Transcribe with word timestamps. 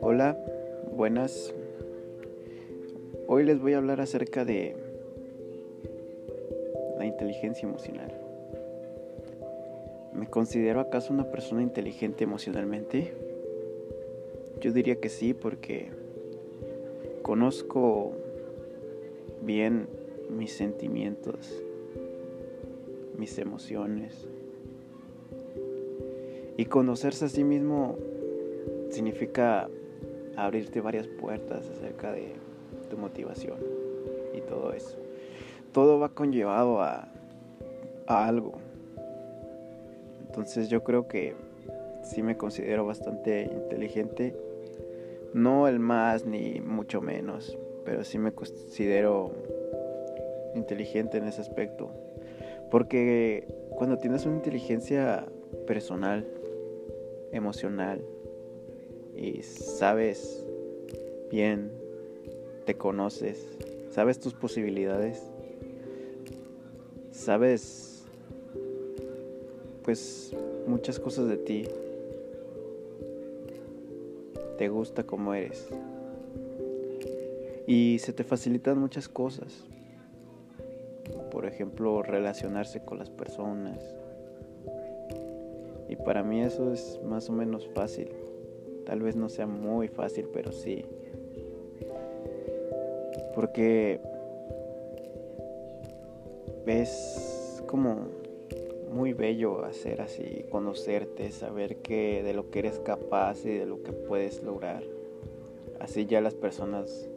Hola, 0.00 0.36
buenas. 0.96 1.54
Hoy 3.28 3.44
les 3.44 3.60
voy 3.60 3.74
a 3.74 3.76
hablar 3.78 4.00
acerca 4.00 4.44
de 4.44 4.74
la 6.98 7.06
inteligencia 7.06 7.68
emocional. 7.68 8.12
¿Me 10.12 10.26
considero 10.26 10.80
acaso 10.80 11.12
una 11.12 11.30
persona 11.30 11.62
inteligente 11.62 12.24
emocionalmente? 12.24 13.12
Yo 14.60 14.72
diría 14.72 15.00
que 15.00 15.08
sí 15.08 15.34
porque 15.34 15.90
conozco 17.22 18.12
bien 19.40 19.86
mis 20.28 20.52
sentimientos, 20.52 21.62
mis 23.16 23.38
emociones. 23.38 24.26
Y 26.60 26.66
conocerse 26.66 27.24
a 27.24 27.28
sí 27.30 27.42
mismo 27.42 27.96
significa 28.90 29.70
abrirte 30.36 30.82
varias 30.82 31.06
puertas 31.06 31.66
acerca 31.70 32.12
de 32.12 32.34
tu 32.90 32.98
motivación 32.98 33.56
y 34.34 34.42
todo 34.42 34.74
eso. 34.74 34.98
Todo 35.72 35.98
va 35.98 36.10
conllevado 36.10 36.82
a, 36.82 37.08
algo. 38.06 38.58
Entonces 40.26 40.68
yo 40.68 40.84
creo 40.84 41.08
que 41.08 41.34
sí 42.02 42.22
me 42.22 42.36
considero 42.36 42.84
bastante 42.84 43.44
inteligente. 43.50 44.36
No 45.32 45.66
el 45.66 45.78
más 45.78 46.26
ni 46.26 46.60
mucho 46.60 47.00
menos, 47.00 47.56
pero 47.86 48.04
sí 48.04 48.18
me 48.18 48.32
considero 48.32 49.32
inteligente 50.54 51.16
en 51.16 51.24
ese 51.24 51.40
aspecto. 51.40 51.90
Porque 52.70 53.48
cuando 53.70 53.96
tienes 53.96 54.26
una 54.26 54.36
inteligencia 54.36 55.24
personal, 55.66 56.26
emocional, 57.32 58.02
y 59.16 59.42
sabes 59.42 60.44
bien, 61.30 61.70
te 62.66 62.76
conoces, 62.76 63.46
sabes 63.90 64.20
tus 64.20 64.34
posibilidades, 64.34 65.22
sabes 67.10 68.04
pues 69.82 70.34
muchas 70.66 70.98
cosas 70.98 71.28
de 71.28 71.36
ti, 71.36 71.64
te 74.58 74.68
gusta 74.68 75.04
como 75.04 75.34
eres 75.34 75.68
y 77.66 77.98
se 78.00 78.12
te 78.12 78.24
facilitan 78.24 78.78
muchas 78.78 79.08
cosas. 79.08 79.64
Por 81.30 81.46
ejemplo, 81.46 82.02
relacionarse 82.02 82.84
con 82.84 82.98
las 82.98 83.10
personas. 83.10 83.78
Y 85.90 85.96
para 85.96 86.22
mí 86.22 86.40
eso 86.40 86.72
es 86.72 87.00
más 87.04 87.28
o 87.28 87.32
menos 87.32 87.68
fácil. 87.74 88.12
Tal 88.86 89.02
vez 89.02 89.16
no 89.16 89.28
sea 89.28 89.46
muy 89.46 89.88
fácil, 89.88 90.28
pero 90.32 90.52
sí. 90.52 90.86
Porque 93.34 94.00
es 96.66 97.62
como 97.66 98.06
muy 98.92 99.12
bello 99.12 99.64
hacer 99.64 100.00
así, 100.00 100.44
conocerte, 100.50 101.30
saber 101.32 101.76
que 101.78 102.22
de 102.22 102.34
lo 102.34 102.50
que 102.50 102.60
eres 102.60 102.78
capaz 102.78 103.44
y 103.44 103.50
de 103.50 103.66
lo 103.66 103.82
que 103.82 103.92
puedes 103.92 104.42
lograr. 104.42 104.84
Así 105.80 106.06
ya 106.06 106.20
las 106.20 106.34
personas 106.34 107.08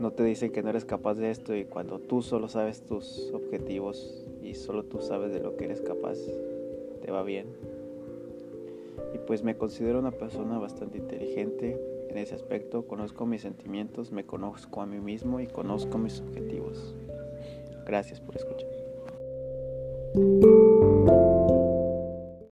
no 0.00 0.12
te 0.12 0.24
dicen 0.24 0.50
que 0.50 0.62
no 0.62 0.70
eres 0.70 0.84
capaz 0.84 1.14
de 1.14 1.30
esto 1.30 1.54
y 1.54 1.64
cuando 1.64 2.00
tú 2.00 2.22
solo 2.22 2.48
sabes 2.48 2.82
tus 2.82 3.30
objetivos 3.32 4.26
y 4.42 4.54
solo 4.54 4.84
tú 4.84 5.00
sabes 5.00 5.32
de 5.32 5.40
lo 5.40 5.56
que 5.56 5.66
eres 5.66 5.80
capaz, 5.80 6.18
te 7.04 7.12
va 7.12 7.22
bien. 7.22 7.46
Y 9.12 9.18
pues 9.18 9.42
me 9.42 9.56
considero 9.56 9.98
una 9.98 10.10
persona 10.10 10.58
bastante 10.58 10.98
inteligente 10.98 11.78
en 12.08 12.16
ese 12.16 12.34
aspecto, 12.34 12.86
conozco 12.86 13.26
mis 13.26 13.42
sentimientos, 13.42 14.10
me 14.10 14.24
conozco 14.24 14.80
a 14.80 14.86
mí 14.86 15.00
mismo 15.00 15.40
y 15.40 15.46
conozco 15.46 15.98
mis 15.98 16.20
objetivos. 16.20 16.96
Gracias 17.86 18.20
por 18.20 18.36
escuchar. 18.36 18.68